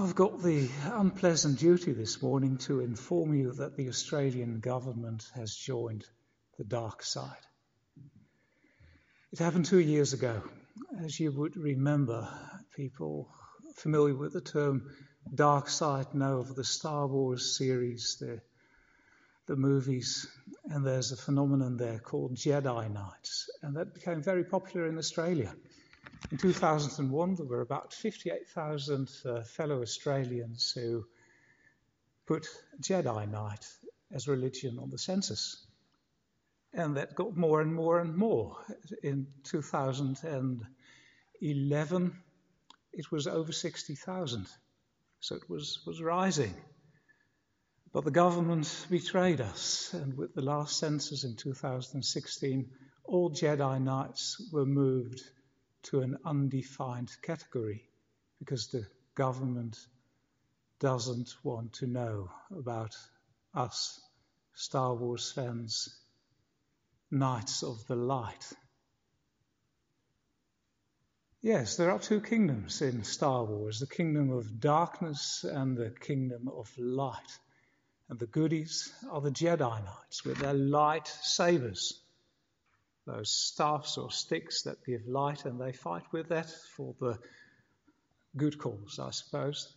[0.00, 5.54] I've got the unpleasant duty this morning to inform you that the Australian government has
[5.54, 6.06] joined
[6.56, 7.44] the dark side.
[9.30, 10.42] It happened two years ago.
[11.04, 12.26] As you would remember,
[12.74, 13.28] people
[13.76, 14.90] familiar with the term
[15.34, 18.40] dark side know of the Star Wars series, the,
[19.48, 20.26] the movies,
[20.70, 25.54] and there's a phenomenon there called Jedi Knights, and that became very popular in Australia.
[26.30, 31.04] In 2001, there were about 58,000 uh, fellow Australians who
[32.26, 32.46] put
[32.80, 33.66] Jedi Knight
[34.12, 35.66] as religion on the census.
[36.72, 38.64] And that got more and more and more.
[39.02, 42.22] In 2011,
[42.92, 44.46] it was over 60,000.
[45.18, 46.54] So it was, was rising.
[47.92, 52.70] But the government betrayed us, and with the last census in 2016,
[53.04, 55.20] all Jedi Knights were moved
[55.82, 57.88] to an undefined category
[58.38, 59.78] because the government
[60.78, 62.96] doesn't want to know about
[63.54, 64.00] us,
[64.54, 65.94] Star Wars fans,
[67.10, 68.52] Knights of the Light.
[71.42, 76.48] Yes, there are two kingdoms in Star Wars the kingdom of darkness and the kingdom
[76.48, 77.38] of light.
[78.08, 81.99] And the goodies are the Jedi Knights with their light sabers
[83.06, 87.18] those staffs or sticks that give light, and they fight with that for the
[88.36, 89.74] good cause, I suppose.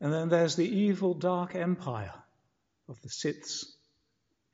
[0.00, 2.14] And then there's the evil dark empire
[2.88, 3.64] of the Siths,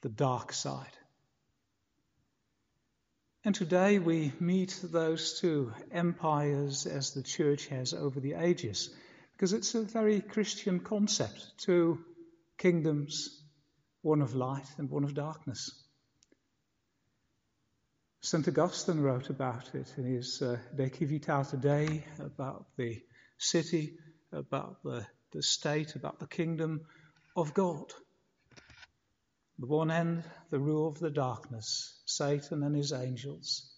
[0.02, 0.96] the dark side.
[3.44, 8.90] And today we meet those two empires as the church has over the ages,
[9.32, 12.04] because it's a very Christian concept two
[12.58, 13.42] kingdoms,
[14.02, 15.79] one of light and one of darkness.
[18.22, 18.46] St.
[18.48, 23.02] Augustine wrote about it in his uh, De Civitate Dei, about the
[23.38, 23.96] city,
[24.30, 26.82] about the, the state, about the kingdom
[27.34, 27.94] of God.
[29.58, 33.72] The one end, the rule of the darkness, Satan and his angels.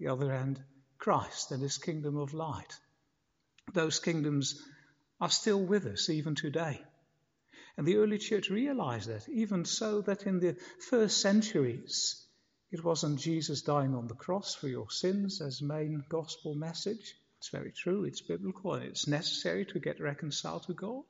[0.00, 0.60] The other end,
[0.98, 2.76] Christ and his kingdom of light.
[3.74, 4.60] Those kingdoms
[5.20, 6.82] are still with us even today.
[7.76, 10.56] And the early church realized that, even so that in the
[10.90, 12.24] first centuries,
[12.70, 17.14] it wasn't Jesus dying on the cross for your sins as main gospel message.
[17.38, 21.04] It's very true, it's biblical, and it's necessary to get reconciled to God.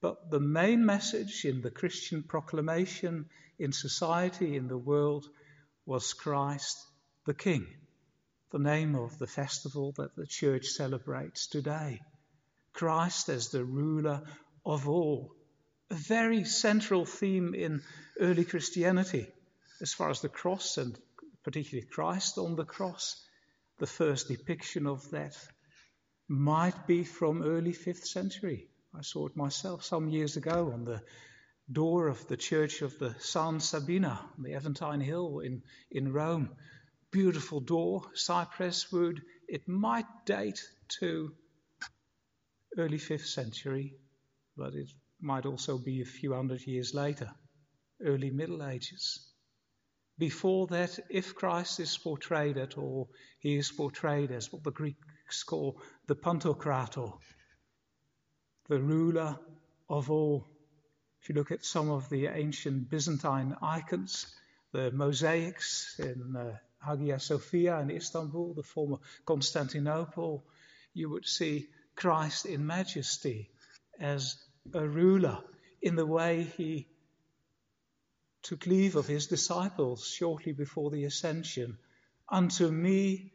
[0.00, 3.28] But the main message in the Christian proclamation
[3.58, 5.28] in society, in the world,
[5.84, 6.78] was Christ
[7.26, 7.66] the King,
[8.50, 12.00] the name of the festival that the church celebrates today.
[12.72, 14.22] Christ as the ruler
[14.64, 15.34] of all.
[15.90, 17.82] A very central theme in
[18.18, 19.28] early Christianity
[19.80, 20.98] as far as the cross and
[21.42, 23.22] particularly Christ on the cross,
[23.78, 25.36] the first depiction of that
[26.28, 28.68] might be from early 5th century.
[28.94, 31.02] I saw it myself some years ago on the
[31.70, 36.50] door of the church of the San Sabina on the Aventine Hill in, in Rome.
[37.10, 39.22] Beautiful door, cypress wood.
[39.48, 40.60] It might date
[41.00, 41.32] to
[42.76, 43.94] early 5th century,
[44.56, 47.30] but it might also be a few hundred years later,
[48.02, 49.32] early Middle Ages.
[50.18, 55.42] Before that, if Christ is portrayed at all, he is portrayed as what the Greeks
[55.42, 57.12] call the Pantokrator,
[58.68, 59.38] the ruler
[59.88, 60.48] of all.
[61.20, 64.26] If you look at some of the ancient Byzantine icons,
[64.72, 70.46] the mosaics in uh, Hagia Sophia in Istanbul, the former Constantinople,
[70.94, 73.50] you would see Christ in majesty
[74.00, 74.36] as
[74.72, 75.42] a ruler
[75.82, 76.88] in the way he
[78.46, 81.76] took leave of his disciples shortly before the ascension.
[82.28, 83.32] Unto me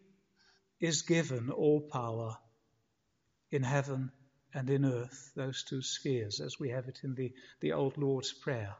[0.80, 2.38] is given all power
[3.52, 4.12] in heaven
[4.54, 8.32] and in earth, those two spheres, as we have it in the, the Old Lord's
[8.32, 8.74] Prayer,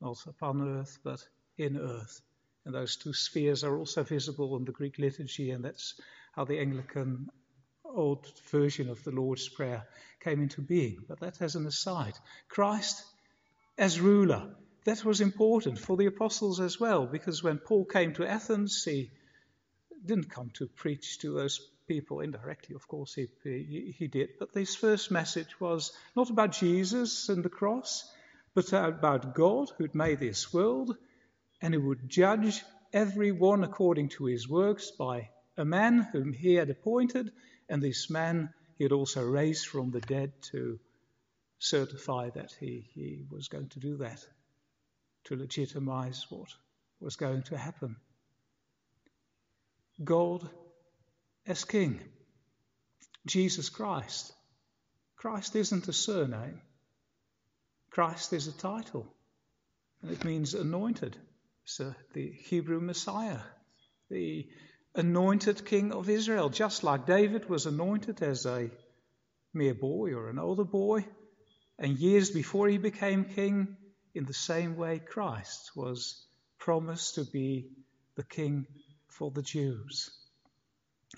[0.00, 1.20] not upon earth, but
[1.56, 2.20] in earth.
[2.64, 5.94] And those two spheres are also visible in the Greek liturgy, and that's
[6.32, 7.28] how the Anglican
[7.84, 9.86] old version of the Lord's Prayer
[10.20, 11.04] came into being.
[11.08, 12.14] But that as an aside.
[12.48, 13.04] Christ
[13.76, 14.56] as ruler,
[14.88, 19.10] that was important for the apostles as well, because when Paul came to Athens, he
[20.02, 24.30] didn't come to preach to those people indirectly, of course, he, he, he did.
[24.38, 28.10] But his first message was not about Jesus and the cross,
[28.54, 30.96] but about God who'd made this world
[31.60, 36.70] and who would judge everyone according to his works by a man whom he had
[36.70, 37.30] appointed,
[37.68, 40.78] and this man he had also raised from the dead to
[41.58, 44.24] certify that he, he was going to do that
[45.28, 46.48] to legitimize what
[47.00, 47.96] was going to happen.
[50.02, 50.48] God
[51.46, 52.00] as King,
[53.26, 54.32] Jesus Christ.
[55.16, 56.60] Christ isn't a surname,
[57.90, 59.12] Christ is a title,
[60.00, 61.16] and it means anointed.
[61.64, 63.40] So the Hebrew Messiah,
[64.08, 64.46] the
[64.94, 68.70] anointed king of Israel, just like David was anointed as a
[69.52, 71.04] mere boy or an older boy,
[71.78, 73.76] and years before he became king,
[74.18, 76.26] in the same way Christ was
[76.58, 77.68] promised to be
[78.16, 78.66] the king
[79.06, 80.10] for the Jews.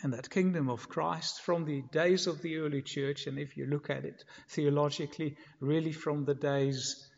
[0.03, 3.65] And that kingdom of Christ from the days of the early church, and if you
[3.65, 7.09] look at it theologically, really from the days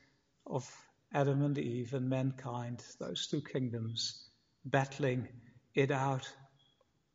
[0.46, 0.64] of
[1.12, 4.25] Adam and Eve and mankind, those two kingdoms
[4.64, 5.26] battling
[5.75, 6.32] it out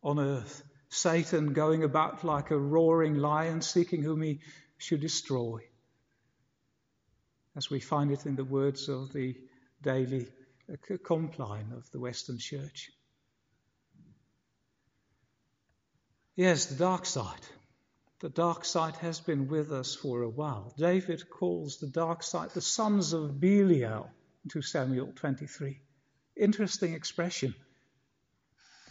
[0.04, 0.62] on earth.
[0.90, 4.42] Satan going about like a roaring lion, seeking whom he
[4.78, 5.62] should destroy.
[7.58, 9.36] As we find it in the words of the
[9.82, 10.28] daily
[11.04, 12.92] compline of the Western Church.
[16.36, 17.48] Yes, the dark side.
[18.20, 20.72] The dark side has been with us for a while.
[20.78, 24.10] David calls the dark side the sons of Belial,
[24.50, 25.80] 2 Samuel 23.
[26.36, 27.56] Interesting expression.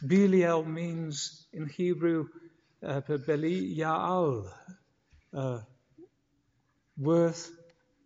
[0.04, 2.28] Belial means in Hebrew
[2.82, 4.50] uh, Belial,
[5.32, 5.60] uh,
[6.98, 7.55] worth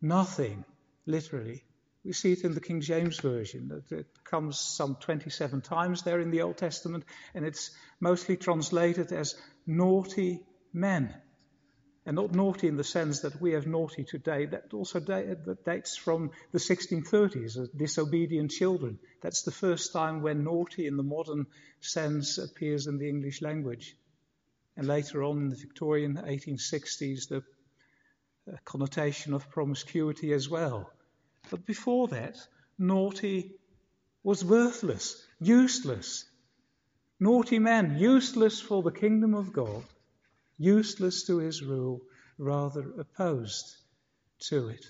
[0.00, 0.64] nothing,
[1.06, 1.64] literally.
[2.04, 3.82] We see it in the King James Version.
[3.90, 7.04] It comes some 27 times there in the Old Testament,
[7.34, 7.70] and it's
[8.00, 9.34] mostly translated as
[9.66, 10.40] naughty
[10.72, 11.14] men.
[12.06, 14.46] And not naughty in the sense that we have naughty today.
[14.46, 18.98] That also dates from the 1630s, uh, disobedient children.
[19.20, 21.46] That's the first time when naughty in the modern
[21.80, 23.94] sense appears in the English language.
[24.78, 27.44] And later on in the Victorian 1860s, the
[28.50, 30.90] uh, connotation of promiscuity as well.
[31.50, 32.36] But before that,
[32.78, 33.52] naughty
[34.22, 36.24] was worthless, useless.
[37.18, 39.84] Naughty men, useless for the kingdom of God,
[40.58, 42.00] useless to his rule,
[42.38, 43.76] rather opposed
[44.48, 44.86] to it.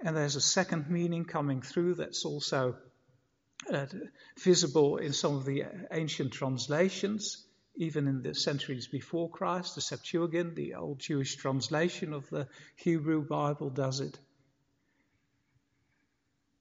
[0.00, 2.76] And there's a second meaning coming through that's also
[3.70, 3.86] uh,
[4.38, 7.46] visible in some of the ancient translations,
[7.80, 9.74] even in the centuries before Christ.
[9.74, 12.46] The Septuagint, the old Jewish translation of the
[12.76, 14.18] Hebrew Bible, does it.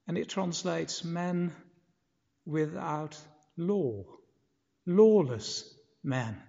[0.07, 1.53] And it translates men
[2.45, 3.17] without
[3.57, 4.05] law,
[4.85, 5.69] lawless
[6.03, 6.41] men.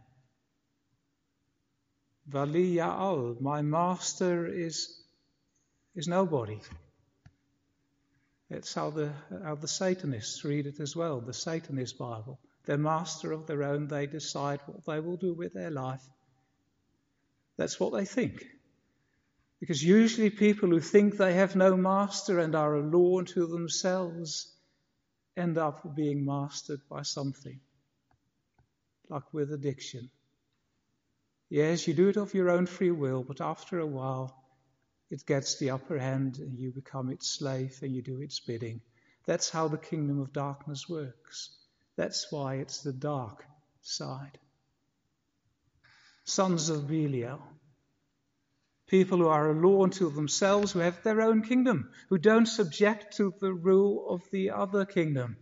[2.30, 5.02] Valiya'al, my master is,
[5.96, 6.60] is nobody.
[8.48, 9.12] It's how the,
[9.42, 12.38] how the Satanists read it as well, the Satanist Bible.
[12.64, 16.02] They're master of their own, they decide what they will do with their life.
[17.56, 18.44] That's what they think.
[19.60, 24.54] Because usually people who think they have no master and are a law unto themselves
[25.36, 27.60] end up being mastered by something,
[29.08, 30.10] like with addiction.
[31.50, 34.36] Yes, you do it of your own free will, but after a while,
[35.10, 38.80] it gets the upper hand and you become its slave and you do its bidding.
[39.26, 41.50] That's how the kingdom of darkness works.
[42.00, 43.44] That's why it's the dark
[43.82, 44.38] side.
[46.24, 47.42] Sons of Belial
[48.86, 53.18] people who are a law unto themselves, who have their own kingdom, who don't subject
[53.18, 55.36] to the rule of the other kingdom.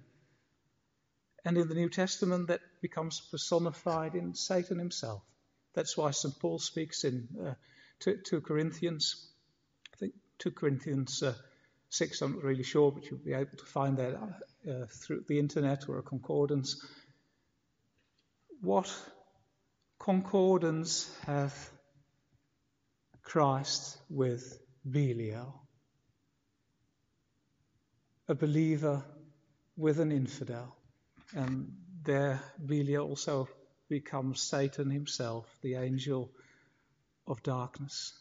[1.44, 5.22] And in the New Testament, that becomes personified in Satan himself.
[5.74, 6.36] That's why St.
[6.40, 7.54] Paul speaks in uh,
[8.00, 9.30] 2, 2, Corinthians,
[9.94, 11.34] I think 2 Corinthians uh,
[11.90, 14.14] 6, I'm not really sure, but you'll be able to find that
[14.66, 16.84] uh, through the internet or a concordance.
[18.60, 18.92] What
[19.98, 21.70] concordance hath
[23.22, 24.58] Christ with
[24.90, 25.62] Belial.
[28.26, 29.04] A believer
[29.76, 30.74] with an infidel.
[31.34, 31.72] And
[32.04, 33.48] there Belial also
[33.88, 36.30] becomes Satan himself, the angel
[37.26, 38.12] of darkness.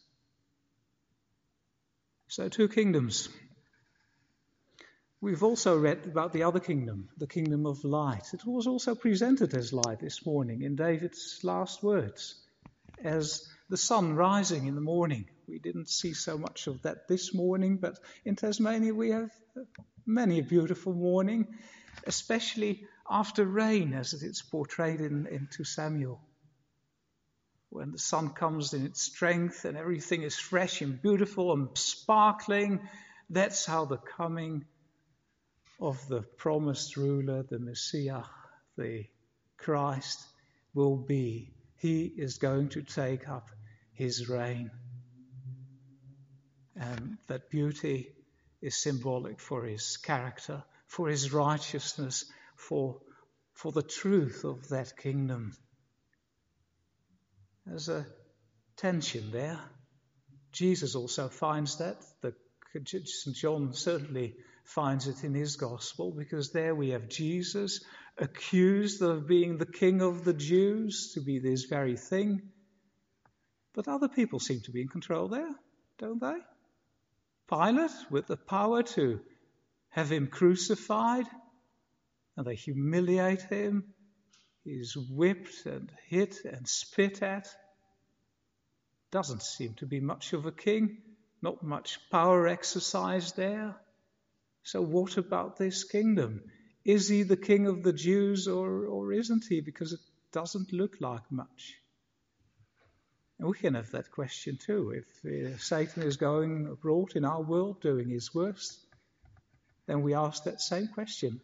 [2.27, 3.29] So, two kingdoms.
[5.19, 8.33] We've also read about the other kingdom, the kingdom of light.
[8.33, 12.35] It was also presented as light this morning in David's last words,
[13.03, 15.25] as the sun rising in the morning.
[15.47, 19.31] We didn't see so much of that this morning, but in Tasmania we have
[20.05, 21.47] many a beautiful morning,
[22.05, 26.21] especially after rain, as it's portrayed in, in 2 Samuel.
[27.69, 32.87] When the sun comes in its strength and everything is fresh and beautiful and sparkling,
[33.31, 34.65] that's how the coming
[35.79, 38.23] of the promised ruler, the Messiah,
[38.77, 39.05] the
[39.57, 40.25] Christ,
[40.73, 41.53] will be.
[41.77, 43.49] He is going to take up
[43.93, 44.71] his reign.
[46.75, 48.13] And that beauty
[48.61, 52.99] is symbolic for his character, for his righteousness, for,
[53.53, 55.55] for the truth of that kingdom.
[57.65, 58.05] There's a
[58.77, 59.59] tension there.
[60.51, 61.97] Jesus also finds that.
[62.21, 62.33] The,
[62.85, 63.35] St.
[63.35, 64.35] John certainly
[64.67, 67.83] finds it in his gospel because there we have Jesus
[68.17, 72.41] accused of being the king of the Jews, to be this very thing.
[73.73, 75.55] But other people seem to be in control there,
[75.99, 76.35] don't they?
[77.49, 79.21] Pilate, with the power to
[79.89, 81.25] have him crucified,
[82.35, 83.85] and they humiliate him.
[84.65, 87.47] He's whipped and hit and spit at.
[89.11, 90.97] Doesn't seem to be much of a king,
[91.41, 93.77] not much power exercised there.
[94.67, 96.41] So, what about this kingdom?
[96.83, 99.61] Is he the king of the Jews or, or isn't he?
[99.61, 100.01] Because it
[100.33, 101.75] doesn't look like much.
[103.39, 104.91] And we can have that question too.
[104.91, 108.77] If uh, Satan is going abroad in our world doing his worst,
[109.85, 111.39] then we ask that same question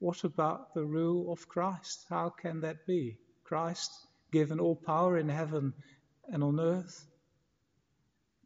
[0.00, 2.06] What about the rule of Christ?
[2.10, 3.18] How can that be?
[3.44, 3.92] Christ
[4.32, 5.74] given all power in heaven
[6.26, 7.06] and on earth.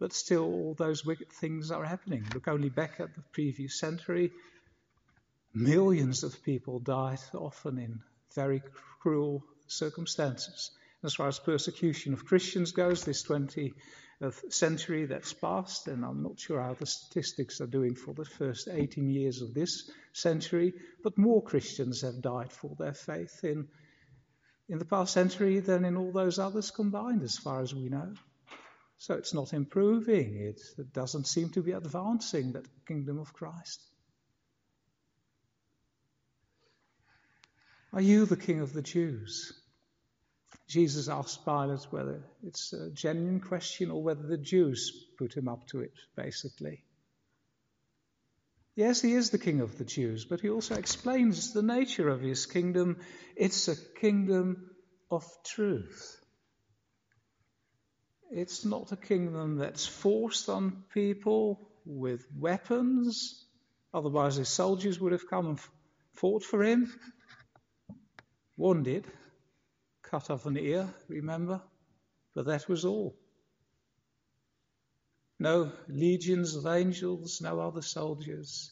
[0.02, 2.26] But still, all those wicked things are happening.
[2.34, 4.32] Look only back at the previous century.
[5.54, 8.00] Millions of people died, often in
[8.34, 8.64] very
[8.98, 10.72] cruel circumstances.
[11.04, 13.74] As far as persecution of Christians goes, this 20th
[14.52, 18.66] century that's passed, and I'm not sure how the statistics are doing for the first
[18.66, 23.68] 18 years of this century, but more Christians have died for their faith in
[24.68, 28.14] in the past century than in all those others combined, as far as we know.
[29.02, 30.60] So it's not improving, it,
[30.92, 33.82] doesn't seem to be advancing, that kingdom of Christ.
[37.92, 39.52] Are you the king of the Jews?
[40.68, 45.66] Jesus asked Pilate whether it's a genuine question or whether the Jews put him up
[45.70, 46.84] to it, basically.
[48.76, 52.20] Yes, he is the king of the Jews, but he also explains the nature of
[52.20, 52.98] his kingdom.
[53.34, 54.70] It's a kingdom
[55.10, 56.21] of truth.
[58.34, 63.44] It's not a kingdom that's forced on people with weapons.
[63.92, 65.60] Otherwise, his soldiers would have come and
[66.14, 66.90] fought for him.
[68.56, 69.04] One did,
[70.02, 71.60] cut off an ear, remember?
[72.34, 73.14] But that was all.
[75.38, 78.70] No legions of angels, no other soldiers.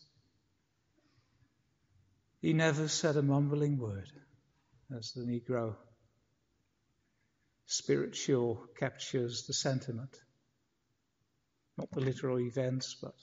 [2.41, 4.11] He never said a mumbling word,
[4.97, 5.77] as the Negro
[7.71, 10.17] spiritual captures the sentiment.
[11.79, 13.15] Not the literal events, but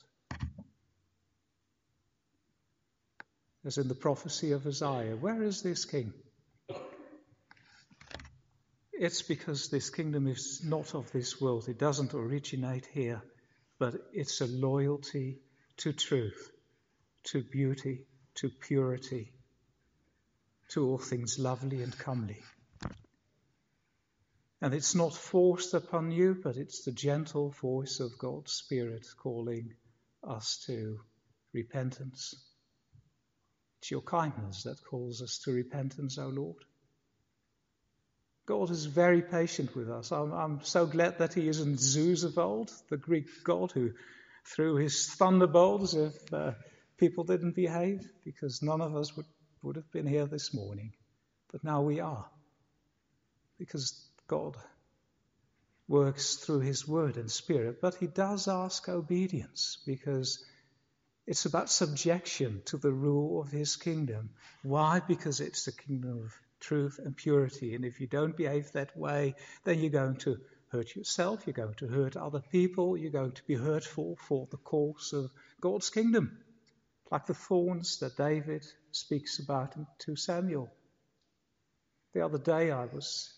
[3.65, 6.13] as in the prophecy of Isaiah, where is this king?
[8.93, 11.69] It's because this kingdom is not of this world.
[11.69, 13.21] It doesn't originate here
[13.79, 15.39] but it's a loyalty
[15.77, 16.51] to truth,
[17.25, 19.31] to beauty, to purity,
[20.69, 22.41] to all things lovely and comely.
[24.67, 29.75] And it's not forced upon you, but it's the gentle voice of God's Spirit calling
[30.21, 30.99] us to
[31.53, 32.35] repentance.
[33.79, 36.65] It's your kindness that calls us to repentance, O Lord.
[38.45, 40.11] God is very patient with us.
[40.11, 43.93] I'm, I'm, so glad that He isn't Zeus of old, the Greek god who
[44.43, 46.51] threw his thunderbolts if uh,
[46.97, 49.27] people didn't behave, because none of us would,
[49.63, 50.91] would have been here this morning.
[51.53, 52.25] But now we are,
[53.57, 54.57] because God
[55.87, 57.79] works through His Word and Spirit.
[57.81, 60.43] But He does ask obedience, because
[61.25, 64.31] it's about subjection to the rule of His kingdom.
[64.63, 65.01] Why?
[65.05, 67.75] Because it's the kingdom of truth and purity.
[67.75, 70.37] And if you don't behave that way, then you're going to
[70.69, 74.57] hurt yourself, you're going to hurt other people, you're going to be hurtful for the
[74.57, 75.31] cause of
[75.61, 76.37] God's kingdom,
[77.09, 80.69] like the thorns that David speaks about in 2 Samuel.
[82.13, 83.36] The other day I was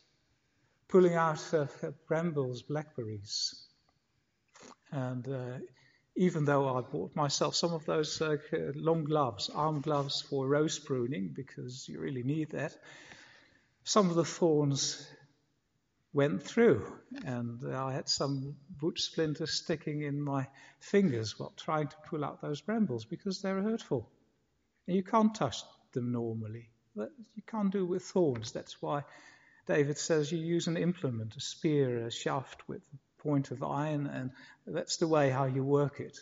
[0.89, 1.67] pulling out uh,
[2.07, 3.67] brambles, blackberries,
[4.91, 5.59] and uh,
[6.15, 8.37] even though I bought myself some of those uh,
[8.75, 12.75] long gloves, arm gloves for rose pruning, because you really need that,
[13.83, 15.07] some of the thorns
[16.11, 16.85] went through,
[17.23, 20.47] and I had some wood splinters sticking in my
[20.79, 24.09] fingers while trying to pull out those brambles because they're hurtful.
[24.87, 25.61] And you can't touch
[25.93, 26.69] them normally.
[26.95, 28.51] You can't do with thorns.
[28.51, 29.03] That's why
[29.69, 34.07] David says you use an implement, a spear, a shaft with a point of iron,
[34.07, 34.31] and
[34.65, 36.17] that's the way how you work it.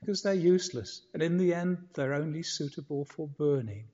[0.00, 1.00] Because they're useless.
[1.14, 3.84] And in the end, they're only suitable for burning.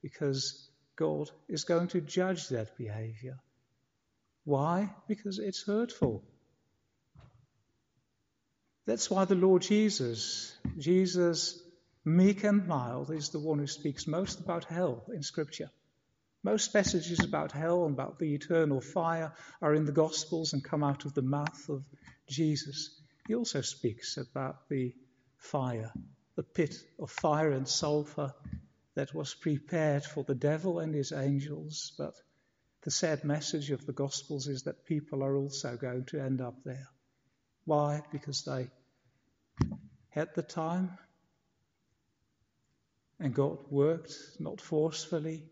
[0.00, 3.38] Because God is going to judge that behavior.
[4.44, 4.94] Why?
[5.06, 6.24] Because it's hurtful.
[8.86, 11.62] That's why the Lord Jesus, Jesus,
[12.06, 15.70] meek and mild, is the one who speaks most about hell in Scripture.
[16.42, 20.82] Most messages about hell and about the eternal fire are in the Gospels and come
[20.82, 21.84] out of the mouth of
[22.26, 22.98] Jesus.
[23.28, 24.94] He also speaks about the
[25.36, 25.92] fire,
[26.36, 28.32] the pit of fire and sulfur
[28.94, 31.92] that was prepared for the devil and his angels.
[31.98, 32.14] But
[32.82, 36.64] the sad message of the Gospels is that people are also going to end up
[36.64, 36.88] there.
[37.66, 38.02] Why?
[38.10, 38.70] Because they
[40.08, 40.98] had the time
[43.18, 45.44] and God worked, not forcefully,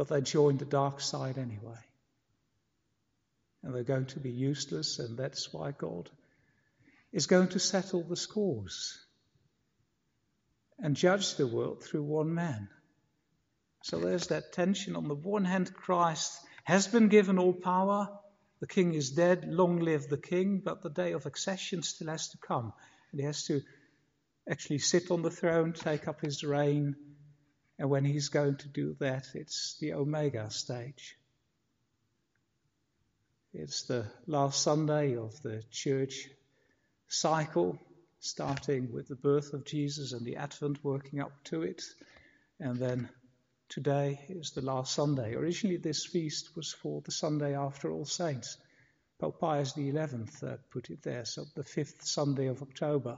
[0.00, 1.76] but they joined the dark side anyway.
[3.62, 6.08] And they're going to be useless, and that's why God
[7.12, 8.98] is going to settle the scores
[10.78, 12.70] and judge the world through one man.
[13.82, 14.96] So there's that tension.
[14.96, 16.32] On the one hand, Christ
[16.64, 18.08] has been given all power.
[18.60, 19.44] The king is dead.
[19.46, 20.62] Long live the king.
[20.64, 22.72] But the day of accession still has to come.
[23.12, 23.60] And he has to
[24.50, 26.96] actually sit on the throne, take up his reign.
[27.80, 31.16] And when he's going to do that, it's the Omega stage.
[33.54, 36.28] It's the last Sunday of the church
[37.08, 37.78] cycle,
[38.18, 41.82] starting with the birth of Jesus and the Advent, working up to it.
[42.60, 43.08] And then
[43.70, 45.34] today is the last Sunday.
[45.34, 48.58] Originally, this feast was for the Sunday after All Saints.
[49.18, 53.16] Pope Pius XI uh, put it there, so the fifth Sunday of October.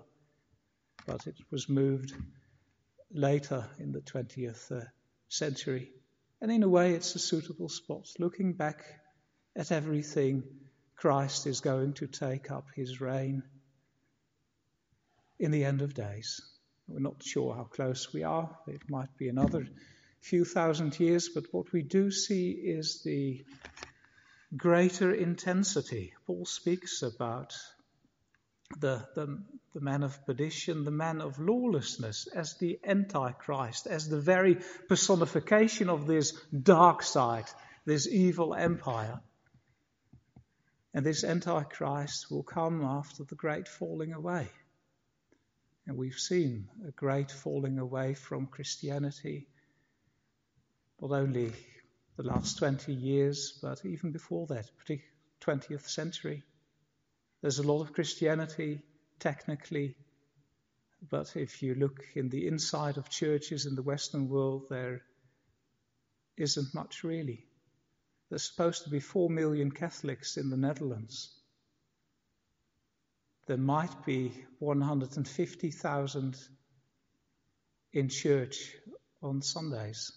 [1.05, 2.15] But it was moved
[3.13, 4.85] later in the 20th uh,
[5.29, 5.91] century.
[6.41, 8.09] And in a way, it's a suitable spot.
[8.19, 8.83] Looking back
[9.57, 10.43] at everything,
[10.97, 13.43] Christ is going to take up his reign
[15.39, 16.41] in the end of days.
[16.89, 18.57] We're not sure how close we are.
[18.67, 19.67] It might be another
[20.21, 23.45] few thousand years, but what we do see is the
[24.57, 26.15] greater intensity.
[26.27, 27.55] Paul speaks about
[28.79, 29.43] the, the,
[29.75, 34.59] the man of perdition, the man of lawlessness, as the Antichrist, as the very
[34.89, 37.47] personification of this dark side,
[37.87, 39.21] this evil empire.
[40.93, 44.49] And this Antichrist will come after the great falling away.
[45.87, 49.49] And we've seen a great falling away from Christianity,
[51.01, 51.53] not only
[52.17, 54.71] the last 20 years, but even before that,
[55.41, 56.43] 20th century.
[57.41, 58.83] There's a lot of Christianity
[59.23, 59.97] technically,
[61.11, 65.03] but if you look in the inside of churches in the Western world, there
[66.37, 67.47] isn't much really.
[68.29, 71.43] There's supposed to be 4 million Catholics in the Netherlands
[73.47, 76.37] there might be 150,000
[77.93, 78.77] in church
[79.21, 80.13] on Sundays.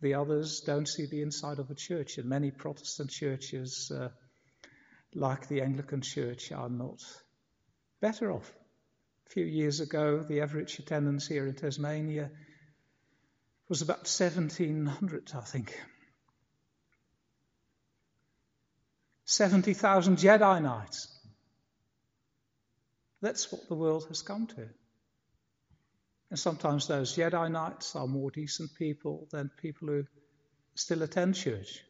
[0.00, 4.08] The others don't see the inside of a church, and many Protestant churches, uh,
[5.14, 7.02] like the Anglican Church, are not
[8.00, 8.52] better off.
[9.26, 12.30] A few years ago, the average attendance here in Tasmania
[13.68, 15.78] was about 1,700, I think.
[19.24, 21.06] 70,000 Jedi Knights.
[23.22, 24.68] That's what the world has come to.
[26.30, 30.04] And sometimes those Jedi Knights are more decent people than people who
[30.74, 31.80] still attend church.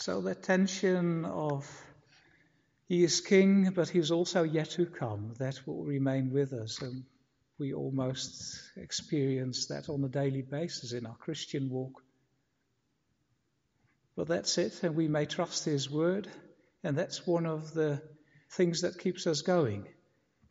[0.00, 1.68] So the tension of
[2.86, 6.80] he is king, but he is also yet to come, that will remain with us.
[6.80, 7.04] And
[7.58, 12.00] we almost experience that on a daily basis in our Christian walk.
[14.14, 16.28] But that's it, and we may trust his word.
[16.84, 18.00] And that's one of the
[18.52, 19.88] things that keeps us going.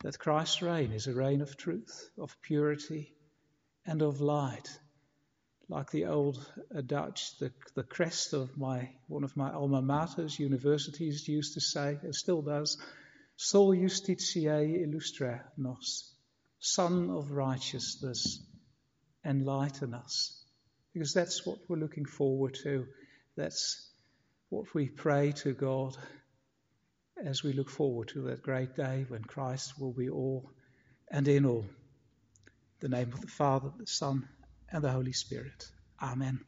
[0.04, 3.16] That Christ's reign is a reign of truth, of purity,
[3.86, 4.70] and of light.
[5.70, 6.38] Like the old
[6.76, 11.62] uh, Dutch, the, the crest of my one of my alma maters, universities used to
[11.62, 12.78] say, and still does,
[13.36, 14.88] Sol justitiae
[15.58, 16.14] nos,
[16.60, 18.40] Sun of righteousness,
[19.26, 20.44] enlighten us.
[20.94, 22.88] Because that's what we're looking forward to.
[23.36, 23.92] That's
[24.50, 25.96] what we pray to God
[27.24, 30.50] as we look forward to that great day when Christ will be all
[31.12, 31.66] and in all.
[32.82, 34.28] In the name of the Father, the Son,
[34.72, 35.70] and the Holy Spirit.
[36.02, 36.40] Amen.